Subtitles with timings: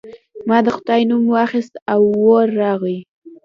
[0.47, 2.97] ما د خدای نوم واخیست او اور راغی.